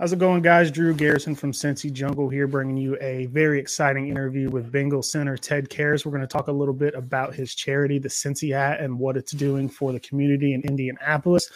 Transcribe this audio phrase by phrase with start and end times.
[0.00, 0.72] How's it going, guys?
[0.72, 5.36] Drew Garrison from Cincy Jungle here, bringing you a very exciting interview with Bengal center
[5.36, 6.04] Ted Karras.
[6.04, 9.16] We're going to talk a little bit about his charity, the Cincy Hat, and what
[9.16, 11.48] it's doing for the community in Indianapolis.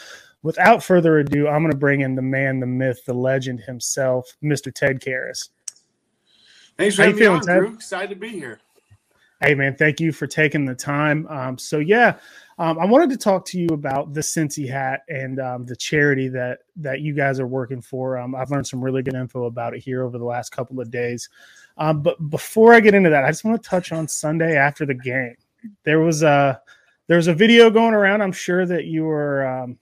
[0.45, 4.37] Without further ado, I'm going to bring in the man, the myth, the legend himself,
[4.41, 4.73] Mr.
[4.73, 5.49] Ted Karras.
[6.77, 7.59] Thanks for How having me on, Ted?
[7.59, 7.75] Drew.
[7.75, 8.61] Excited to be here.
[9.41, 11.27] Hey, man, thank you for taking the time.
[11.29, 12.19] Um, so, yeah,
[12.59, 16.27] um, I wanted to talk to you about the Cincy hat and um, the charity
[16.29, 18.19] that that you guys are working for.
[18.19, 20.91] Um, I've learned some really good info about it here over the last couple of
[20.91, 21.29] days.
[21.77, 24.85] Um, but before I get into that, I just want to touch on Sunday after
[24.85, 25.37] the game.
[25.85, 26.61] There was a
[27.07, 28.23] there was a video going around.
[28.23, 29.79] I'm sure that you were um,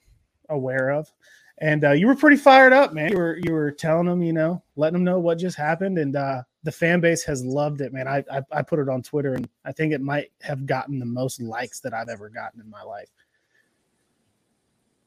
[0.51, 1.11] aware of,
[1.59, 3.13] and uh, you were pretty fired up, man.
[3.13, 6.15] You were you were telling them, you know, letting them know what just happened, and
[6.15, 8.07] uh, the fan base has loved it, man.
[8.07, 11.07] I, I, I put it on Twitter, and I think it might have gotten the
[11.07, 13.09] most likes that I've ever gotten in my life.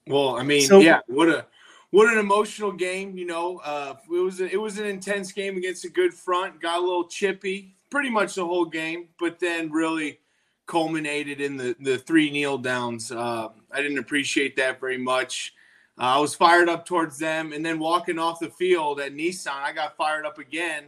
[0.08, 1.46] Well, I mean, so, yeah, what a
[1.92, 3.16] what an emotional game.
[3.16, 6.60] You know, uh, it was a, it was an intense game against a good front.
[6.62, 10.20] Got a little chippy, pretty much the whole game, but then really
[10.66, 13.12] culminated in the the three kneel downs.
[13.12, 15.54] Uh, I didn't appreciate that very much.
[16.00, 19.52] Uh, I was fired up towards them, and then walking off the field at Nissan,
[19.52, 20.86] I got fired up again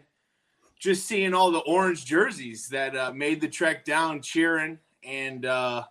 [0.81, 5.84] just seeing all the orange jerseys that uh, made the trek down cheering and uh,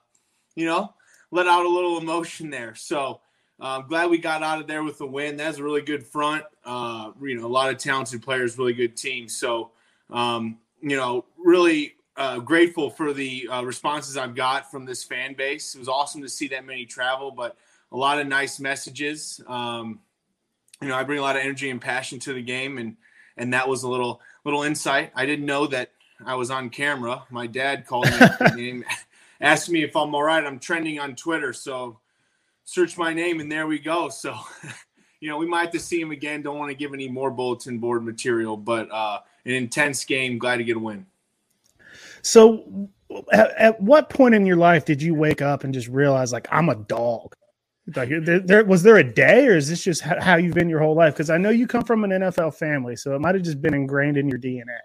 [0.56, 0.92] you know
[1.30, 2.75] let out a little emotion there.
[2.75, 3.20] So
[3.60, 5.37] uh, i'm glad we got out of there with the win.
[5.37, 6.44] That's a really good front.
[6.64, 9.28] Uh, you know a lot of talented players really good team.
[9.28, 9.70] So
[10.10, 15.34] um, you know really uh, grateful for the uh, responses i've got from this fan
[15.34, 15.76] base.
[15.76, 17.56] It was awesome to see that many travel but
[17.92, 20.00] a lot of nice messages um,
[20.80, 22.96] you know i bring a lot of energy and passion to the game and
[23.36, 25.10] and that was a little little insight.
[25.14, 25.90] I didn't know that
[26.24, 27.24] I was on camera.
[27.30, 28.08] My dad called
[28.54, 28.84] me
[29.40, 30.44] asked me if I'm all right.
[30.44, 31.98] I'm trending on Twitter, so
[32.64, 34.08] search my name and there we go.
[34.08, 34.38] So,
[35.20, 36.42] you know, we might have to see him again.
[36.42, 40.38] Don't want to give any more bulletin board material, but uh, an intense game.
[40.38, 41.06] Glad to get a win.
[42.22, 42.88] So,
[43.32, 46.46] at, at what point in your life did you wake up and just realize, like,
[46.52, 47.34] I'm a dog?
[47.94, 50.94] Like, there, was there a day, or is this just how you've been your whole
[50.94, 51.14] life?
[51.14, 53.74] Because I know you come from an NFL family, so it might have just been
[53.74, 54.78] ingrained in your DNA.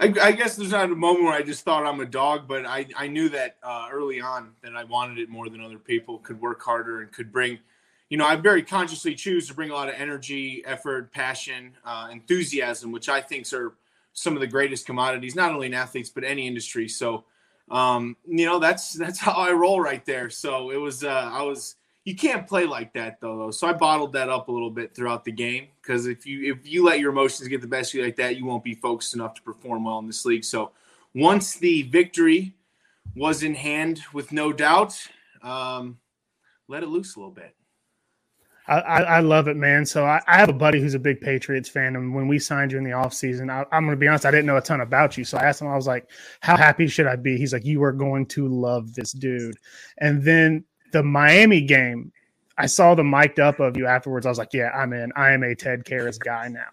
[0.00, 2.64] I, I, guess there's not a moment where I just thought I'm a dog, but
[2.64, 6.18] I, I knew that uh, early on that I wanted it more than other people.
[6.18, 7.58] Could work harder and could bring,
[8.08, 12.08] you know, I very consciously choose to bring a lot of energy, effort, passion, uh,
[12.10, 13.74] enthusiasm, which I think are
[14.14, 16.88] some of the greatest commodities, not only in athletes but any industry.
[16.88, 17.24] So,
[17.70, 20.30] um, you know, that's that's how I roll right there.
[20.30, 24.12] So it was, uh, I was you can't play like that though, So I bottled
[24.14, 27.10] that up a little bit throughout the game because if you if you let your
[27.10, 29.84] emotions get the best of you like that, you won't be focused enough to perform
[29.84, 30.44] well in this league.
[30.44, 30.72] So
[31.14, 32.54] once the victory
[33.14, 34.96] was in hand, with no doubt,
[35.42, 35.98] um,
[36.68, 37.54] let it loose a little bit.
[38.68, 39.84] I, I, love it, man.
[39.84, 42.70] So I, I, have a buddy who's a big Patriots fan, and when we signed
[42.70, 44.80] you in the offseason, I, I'm going to be honest, I didn't know a ton
[44.80, 45.24] about you.
[45.24, 46.08] So I asked him, I was like,
[46.38, 49.56] "How happy should I be?" He's like, "You are going to love this dude."
[49.98, 52.12] And then the Miami game,
[52.58, 54.26] I saw the mic'd up of you afterwards.
[54.26, 55.12] I was like, yeah, I'm in.
[55.16, 56.68] I am a Ted Karras guy now.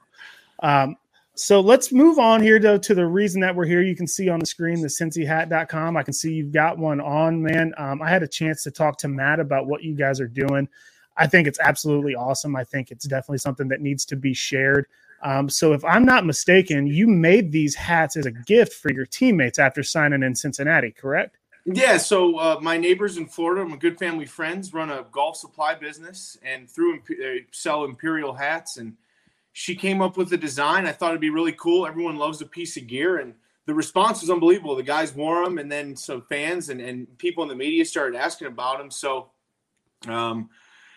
[0.59, 0.97] Um,
[1.35, 3.81] so let's move on here to, to the reason that we're here.
[3.81, 5.95] You can see on the screen the cincyhat.com.
[5.95, 7.73] I can see you've got one on, man.
[7.77, 10.67] Um, I had a chance to talk to Matt about what you guys are doing.
[11.15, 12.55] I think it's absolutely awesome.
[12.55, 14.87] I think it's definitely something that needs to be shared.
[15.21, 19.05] Um, so if I'm not mistaken, you made these hats as a gift for your
[19.05, 21.37] teammates after signing in Cincinnati, correct?
[21.69, 25.75] Yeah, so uh, my neighbors in Florida, my good family friends, run a golf supply
[25.75, 28.77] business and through they sell Imperial hats.
[28.77, 28.95] And
[29.51, 30.85] she came up with the design.
[30.85, 31.85] I thought it'd be really cool.
[31.85, 33.33] Everyone loves a piece of gear, and
[33.65, 34.77] the response was unbelievable.
[34.77, 38.17] The guys wore them, and then some fans and, and people in the media started
[38.17, 38.89] asking about them.
[38.89, 39.31] So,
[40.07, 40.49] um,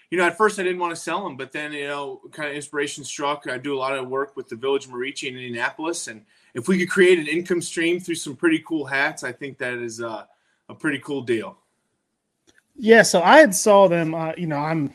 [0.09, 2.49] you know, at first I didn't want to sell them, but then you know, kind
[2.49, 3.49] of inspiration struck.
[3.49, 6.25] I do a lot of work with the Village Merici in Indianapolis, and
[6.55, 9.75] if we could create an income stream through some pretty cool hats, I think that
[9.75, 10.01] is.
[10.01, 10.27] Uh,
[10.71, 11.59] a pretty cool deal.
[12.77, 14.15] Yeah, so I had saw them.
[14.15, 14.95] Uh, you know, I'm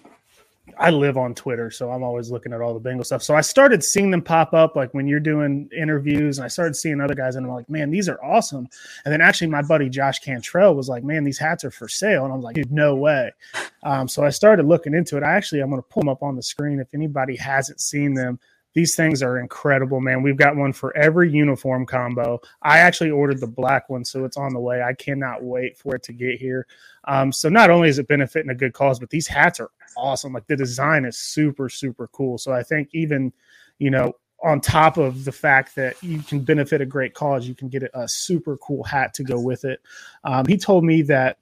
[0.77, 3.23] I live on Twitter, so I'm always looking at all the Bengal stuff.
[3.23, 6.75] So I started seeing them pop up like when you're doing interviews, and I started
[6.75, 8.67] seeing other guys, and I'm like, man, these are awesome.
[9.05, 12.23] And then actually, my buddy Josh Cantrell was like, man, these hats are for sale,
[12.23, 13.31] and I was like, dude, no way.
[13.83, 15.23] Um, so I started looking into it.
[15.23, 18.13] I actually, I'm going to pull them up on the screen if anybody hasn't seen
[18.13, 18.39] them.
[18.75, 20.21] These things are incredible, man.
[20.21, 22.41] We've got one for every uniform combo.
[22.61, 24.83] I actually ordered the black one, so it's on the way.
[24.83, 26.67] I cannot wait for it to get here.
[27.05, 30.33] Um, so not only is it benefiting a good cause, but these hats are awesome.
[30.33, 32.37] Like the design is super, super cool.
[32.37, 33.31] So I think even,
[33.79, 34.11] you know,
[34.43, 37.83] on top of the fact that you can benefit a great cause, you can get
[37.93, 39.79] a super cool hat to go with it.
[40.25, 41.37] Um, he told me that,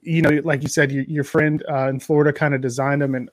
[0.00, 3.16] you know, like you said, your, your friend uh, in Florida kind of designed them
[3.16, 3.28] and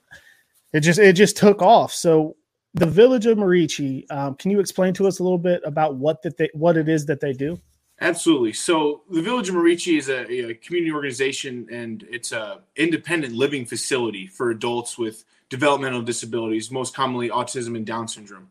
[0.73, 1.93] it just, it just took off.
[1.93, 2.35] So
[2.73, 4.05] the village of Merici.
[4.11, 6.87] Um, can you explain to us a little bit about what that they what it
[6.87, 7.59] is that they do?
[8.01, 8.53] Absolutely.
[8.53, 13.65] So the Village of Merici is a, a, community organization, and it's a independent living
[13.65, 18.49] facility for adults with developmental disabilities, most commonly autism and Down syndrome.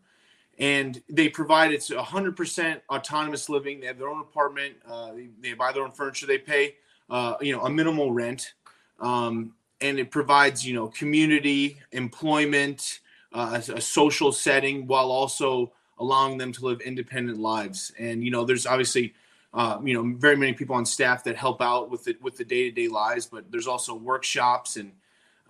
[0.58, 3.80] And they provide it's 100% autonomous living.
[3.80, 4.74] They have their own apartment.
[4.86, 6.26] Uh, they, they, buy their own furniture.
[6.26, 6.74] They pay,
[7.08, 8.52] uh, you know, a minimal rent,
[9.00, 12.98] um, and it provides, you know, community, employment,
[13.32, 17.92] uh, a, a, social setting while also allowing them to live independent lives.
[17.98, 19.14] And you know, there's obviously
[19.54, 22.44] uh, you know very many people on staff that help out with it with the
[22.44, 24.92] day to day lives, but there's also workshops and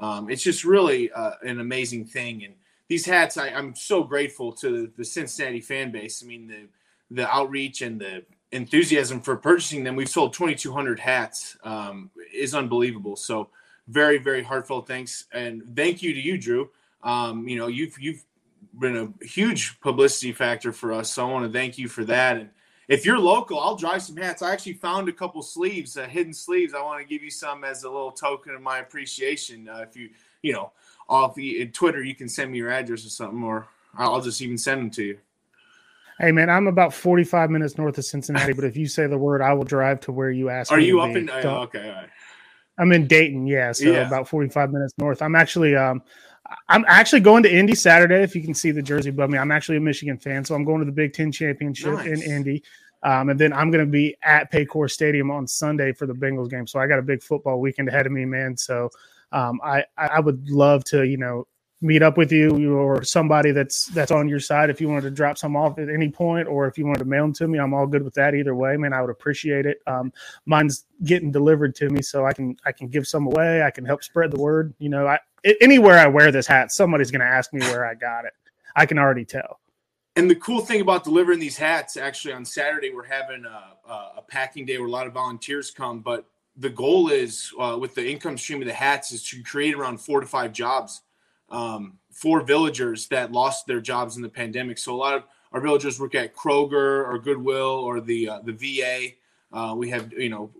[0.01, 2.45] um, it's just really uh, an amazing thing.
[2.45, 2.55] And
[2.87, 6.23] these hats, I, am so grateful to the Cincinnati fan base.
[6.23, 6.69] I mean, the
[7.11, 9.97] the outreach and the enthusiasm for purchasing them.
[9.97, 11.57] We've sold 2,200 hats.
[11.65, 13.17] Um, is unbelievable.
[13.17, 13.49] So
[13.89, 16.71] very very heartfelt thanks and thank you to you, Drew.
[17.03, 18.25] Um, you know, you've you've
[18.79, 22.37] been a huge publicity factor for us, so I want to thank you for that.
[22.37, 22.50] And
[22.89, 24.43] if you're local, I'll drive some hats.
[24.43, 26.75] I actually found a couple sleeves, uh, hidden sleeves.
[26.75, 29.69] I want to give you some as a little token of my appreciation.
[29.69, 30.11] Uh, if you,
[30.43, 30.73] you know,
[31.09, 34.59] off the Twitter, you can send me your address or something, or I'll just even
[34.59, 35.19] send them to you.
[36.19, 39.41] Hey man, I'm about 45 minutes north of Cincinnati, but if you say the word,
[39.41, 40.73] I will drive to where you ask.
[40.73, 41.21] Are you up be.
[41.21, 41.31] in?
[41.31, 42.06] Uh, okay,
[42.79, 44.06] I'm in Dayton, yeah, so yeah.
[44.06, 45.23] about 45 minutes north.
[45.23, 46.03] I'm actually um
[46.69, 48.23] I'm actually going to Indy Saturday.
[48.23, 50.65] If you can see the jersey above me, I'm actually a Michigan fan, so I'm
[50.65, 52.06] going to the Big Ten championship nice.
[52.06, 52.62] in Indy.
[53.03, 56.50] Um, and then I'm going to be at Paycor Stadium on Sunday for the Bengals
[56.50, 56.67] game.
[56.67, 58.56] So I got a big football weekend ahead of me, man.
[58.56, 58.91] So
[59.33, 61.47] um, I I would love to you know
[61.81, 65.11] meet up with you or somebody that's that's on your side if you wanted to
[65.11, 67.56] drop some off at any point or if you wanted to mail them to me
[67.56, 70.12] i'm all good with that either way man i would appreciate it um,
[70.45, 73.85] mine's getting delivered to me so i can i can give some away i can
[73.85, 75.19] help spread the word you know i
[75.61, 78.32] anywhere i wear this hat somebody's going to ask me where i got it
[78.76, 79.61] i can already tell
[80.17, 84.23] and the cool thing about delivering these hats actually on saturday we're having a, a
[84.26, 86.26] packing day where a lot of volunteers come but
[86.58, 89.99] the goal is uh, with the income stream of the hats is to create around
[89.99, 91.02] four to five jobs
[91.50, 94.76] um, for villagers that lost their jobs in the pandemic.
[94.76, 98.52] So a lot of our villagers work at Kroger or Goodwill or the uh, the
[98.52, 99.14] VA.
[99.56, 100.50] Uh, we have you know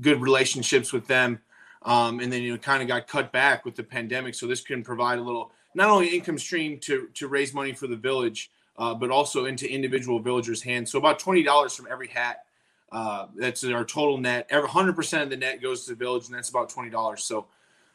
[0.00, 1.40] good relationships with them,
[1.82, 4.34] um, and then you know kind of got cut back with the pandemic.
[4.34, 7.86] So this can provide a little not only income stream to to raise money for
[7.86, 10.90] the village, uh, but also into individual villagers' hands.
[10.90, 12.44] So about twenty dollars from every hat.
[12.92, 14.46] Uh, that's our total net.
[14.50, 17.22] Every hundred percent of the net goes to the village, and that's about twenty dollars.
[17.22, 17.46] So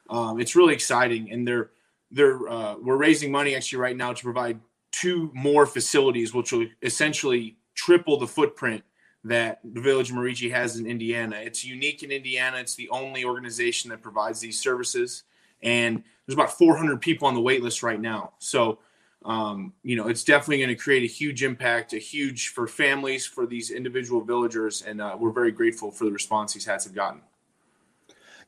[0.09, 1.71] um, it's really exciting, and they're
[2.11, 4.59] they're uh, we're raising money actually right now to provide
[4.91, 8.83] two more facilities, which will essentially triple the footprint
[9.25, 11.37] that the Village of Merici has in Indiana.
[11.37, 12.57] It's unique in Indiana.
[12.57, 15.23] It's the only organization that provides these services,
[15.63, 18.33] and there's about 400 people on the wait list right now.
[18.37, 18.79] So,
[19.25, 23.25] um, you know, it's definitely going to create a huge impact, a huge for families,
[23.25, 26.93] for these individual villagers, and uh, we're very grateful for the response these hats have
[26.93, 27.21] gotten.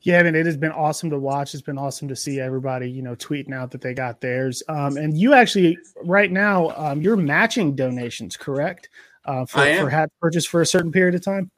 [0.02, 1.54] Yeah, I mean, it has been awesome to watch.
[1.54, 4.62] It's been awesome to see everybody, you know, tweeting out that they got theirs.
[4.68, 8.90] Um, and you actually, right now, um, you're matching donations, correct?
[9.28, 11.50] Uh, for, for hat purchase for a certain period of time.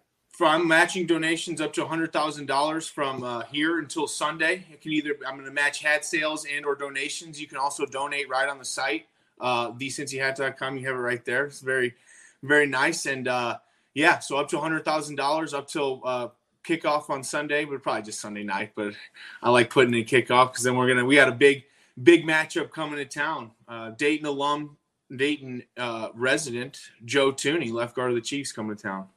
[0.43, 4.65] I'm matching donations up to hundred thousand dollars from uh, here until Sunday.
[4.73, 7.41] It can either I'm going to match hat sales and or donations.
[7.41, 9.07] You can also donate right on the site,
[9.41, 10.79] uh, thecincyhat.com.
[10.79, 11.47] You have it right there.
[11.47, 11.95] It's very,
[12.43, 13.07] very nice.
[13.07, 13.59] And uh,
[13.95, 16.29] yeah, so up to hundred thousand dollars up till uh,
[16.65, 18.73] kickoff on Sunday, but probably just Sunday night.
[18.75, 18.95] But
[19.43, 21.65] I like putting in kickoff because then we're gonna we got a big
[22.03, 23.51] big matchup coming to town.
[23.69, 24.77] Uh, Dayton alum,
[25.15, 29.09] Dayton uh, resident Joe Thuney, left guard of the Chiefs, coming to town.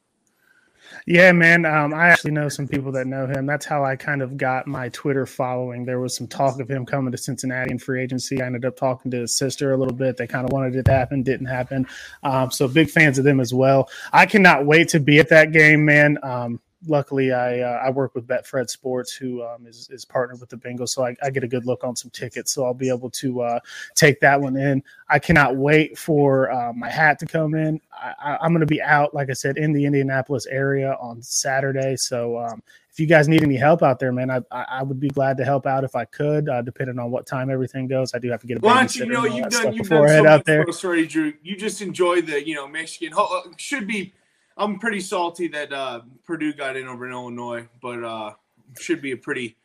[1.06, 1.64] Yeah, man.
[1.64, 3.46] Um, I actually know some people that know him.
[3.46, 5.84] That's how I kind of got my Twitter following.
[5.84, 8.42] There was some talk of him coming to Cincinnati in free agency.
[8.42, 10.16] I ended up talking to his sister a little bit.
[10.16, 11.86] They kind of wanted it to happen, didn't happen.
[12.22, 13.88] Um, so big fans of them as well.
[14.12, 16.18] I cannot wait to be at that game, man.
[16.22, 20.48] Um, luckily I uh, I work with Betfred Sports, who um, is is partnered with
[20.48, 22.52] the Bengals, so I, I, get a good look on some tickets.
[22.52, 23.60] So I'll be able to uh,
[23.94, 24.82] take that one in.
[25.08, 27.80] I cannot wait for uh, my hat to come in.
[27.92, 31.96] I, am going to be out, like I said, in the Indianapolis area on Saturday.
[31.96, 35.08] So um, if you guys need any help out there, man, I, I would be
[35.08, 38.14] glad to help out if I could, uh, depending on what time everything goes.
[38.14, 40.44] I do have to get a Well, you know you've done you've done so out
[40.44, 40.70] there.
[40.72, 41.32] Sorry, Drew.
[41.42, 43.12] You just enjoy the you know Michigan.
[43.16, 44.12] Uh, should be.
[44.56, 48.32] I'm pretty salty that uh, Purdue got in over in Illinois, but uh,
[48.78, 49.56] should be a pretty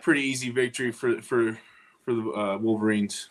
[0.00, 1.58] pretty easy victory for for
[2.04, 3.30] for the uh, Wolverines.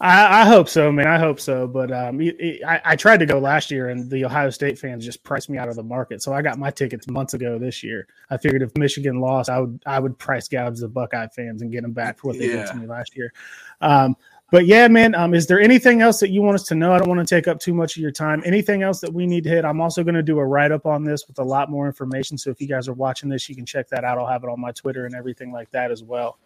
[0.00, 1.06] I, I, hope so, man.
[1.06, 1.68] I hope so.
[1.68, 4.76] But um, it, it, I, I, tried to go last year, and the Ohio State
[4.76, 6.20] fans just priced me out of the market.
[6.20, 8.08] So I got my tickets months ago this year.
[8.28, 11.70] I figured if Michigan lost, I would I would price gouge the Buckeye fans and
[11.70, 12.64] get them back for what they yeah.
[12.64, 13.32] did to me last year.
[13.80, 14.16] Um,
[14.52, 16.92] but yeah, man, um, is there anything else that you want us to know?
[16.92, 18.42] I don't want to take up too much of your time.
[18.44, 19.64] Anything else that we need to hit?
[19.64, 22.36] I'm also going to do a write up on this with a lot more information.
[22.36, 24.18] So if you guys are watching this, you can check that out.
[24.18, 26.38] I'll have it on my Twitter and everything like that as well.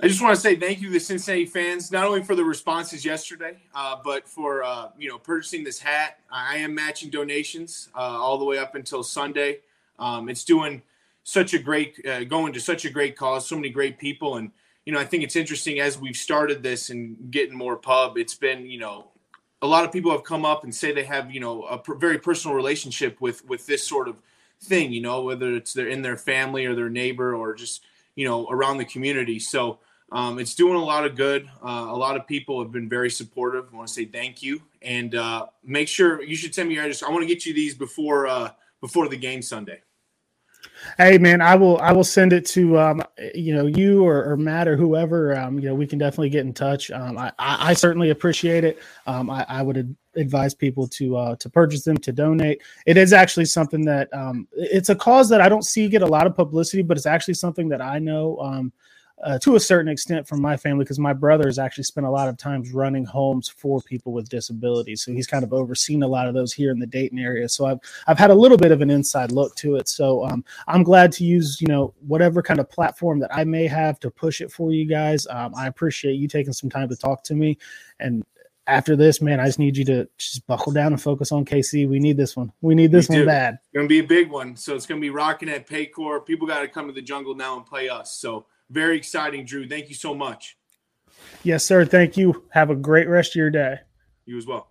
[0.00, 2.44] I just want to say thank you to the Cincinnati fans, not only for the
[2.44, 6.18] responses yesterday, uh, but for uh, you know purchasing this hat.
[6.32, 9.60] I am matching donations uh, all the way up until Sunday.
[10.00, 10.82] Um, it's doing
[11.22, 14.50] such a great, uh, going to such a great cause, so many great people, and
[14.86, 18.16] you know I think it's interesting as we've started this and getting more pub.
[18.16, 19.08] It's been you know
[19.60, 22.18] a lot of people have come up and say they have you know a very
[22.18, 24.22] personal relationship with with this sort of
[24.62, 24.92] thing.
[24.92, 28.46] You know whether it's they're in their family or their neighbor or just you know
[28.48, 29.40] around the community.
[29.40, 29.80] So
[30.12, 31.50] um, it's doing a lot of good.
[31.60, 33.66] Uh, a lot of people have been very supportive.
[33.72, 36.84] I want to say thank you, and uh, make sure you should send me your
[36.84, 37.02] address.
[37.02, 38.50] I want to get you these before uh,
[38.80, 39.80] before the game Sunday.
[40.96, 43.02] Hey man, I will I will send it to um,
[43.34, 45.36] you know you or, or Matt or whoever.
[45.36, 46.90] Um, you know we can definitely get in touch.
[46.90, 48.78] Um, I, I, I certainly appreciate it.
[49.06, 52.62] Um, I, I would advise people to uh, to purchase them to donate.
[52.86, 56.06] It is actually something that um, it's a cause that I don't see get a
[56.06, 58.72] lot of publicity, but it's actually something that I know um,
[59.24, 62.10] uh, to a certain extent from my family because my brother has actually spent a
[62.10, 65.02] lot of times running homes for people with disabilities.
[65.02, 67.48] So he's kind of overseen a lot of those here in the Dayton area.
[67.48, 69.88] So I've I've had a little bit of an inside look to it.
[69.88, 73.66] So um, I'm glad to use you know whatever kind of platform that I may
[73.66, 75.26] have to push it for you guys.
[75.28, 77.58] Um, I appreciate you taking some time to talk to me
[78.00, 78.24] and.
[78.68, 81.88] After this, man, I just need you to just buckle down and focus on KC.
[81.88, 82.50] We need this one.
[82.62, 83.54] We need this we one bad.
[83.54, 84.56] It's gonna be a big one.
[84.56, 86.26] So it's gonna be rocking at Paycor.
[86.26, 88.18] People got to come to the jungle now and play us.
[88.18, 89.68] So very exciting, Drew.
[89.68, 90.56] Thank you so much.
[91.42, 91.84] Yes, sir.
[91.84, 92.44] Thank you.
[92.50, 93.78] Have a great rest of your day.
[94.24, 94.68] You as well.